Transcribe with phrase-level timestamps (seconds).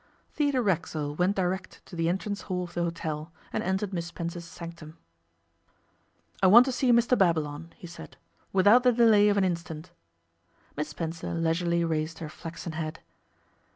[0.31, 4.45] Theodore Racksole went direct to the entrance hall of the hotel, and entered Miss Spencer's
[4.45, 4.97] sanctum.
[6.41, 8.17] 'I want to see Mr Babylon,' he said,
[8.51, 9.91] 'without the delay of an instant.'
[10.75, 13.01] Miss Spencer leisurely raised her flaxen head.